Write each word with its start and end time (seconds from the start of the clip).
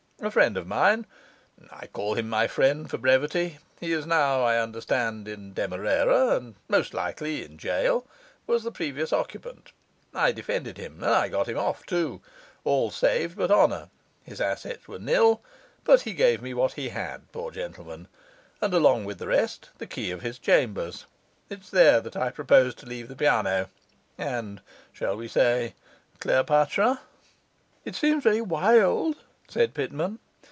A 0.23 0.29
friend 0.29 0.55
of 0.55 0.67
mine 0.67 1.07
I 1.71 1.87
call 1.87 2.13
him 2.13 2.29
my 2.29 2.45
friend 2.45 2.87
for 2.87 2.99
brevity; 2.99 3.57
he 3.79 3.91
is 3.91 4.05
now, 4.05 4.43
I 4.43 4.59
understand, 4.61 5.27
in 5.27 5.51
Demerara 5.53 6.35
and 6.37 6.53
(most 6.67 6.93
likely) 6.93 7.43
in 7.43 7.57
gaol 7.57 8.05
was 8.45 8.61
the 8.63 8.71
previous 8.71 9.11
occupant. 9.11 9.71
I 10.13 10.31
defended 10.31 10.77
him, 10.77 10.97
and 11.03 11.11
I 11.11 11.27
got 11.27 11.47
him 11.49 11.57
off 11.57 11.87
too 11.87 12.21
all 12.63 12.91
saved 12.91 13.35
but 13.35 13.49
honour; 13.49 13.89
his 14.23 14.39
assets 14.39 14.87
were 14.87 14.99
nil, 14.99 15.41
but 15.83 16.01
he 16.01 16.13
gave 16.13 16.39
me 16.39 16.53
what 16.53 16.73
he 16.73 16.89
had, 16.89 17.31
poor 17.31 17.49
gentleman, 17.49 18.07
and 18.61 18.75
along 18.75 19.05
with 19.05 19.17
the 19.17 19.25
rest 19.25 19.71
the 19.79 19.87
key 19.87 20.11
of 20.11 20.21
his 20.21 20.37
chambers. 20.37 21.07
It's 21.49 21.71
there 21.71 21.99
that 21.99 22.15
I 22.15 22.29
propose 22.29 22.75
to 22.75 22.85
leave 22.85 23.07
the 23.07 23.15
piano 23.15 23.71
and, 24.19 24.61
shall 24.93 25.17
we 25.17 25.27
say, 25.27 25.73
Cleopatra?' 26.19 27.01
'It 27.85 27.95
seems 27.95 28.23
very 28.23 28.41
wild,' 28.41 29.15
said 29.49 29.73
Pitman. 29.73 30.17